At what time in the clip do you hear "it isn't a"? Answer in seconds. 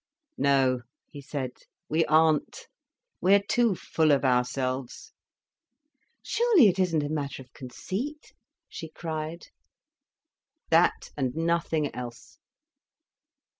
6.69-7.07